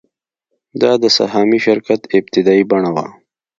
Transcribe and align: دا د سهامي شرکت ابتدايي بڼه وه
دا 0.81 0.91
د 1.03 1.05
سهامي 1.17 1.59
شرکت 1.65 2.01
ابتدايي 2.17 2.63
بڼه 2.71 2.89
وه 2.95 3.05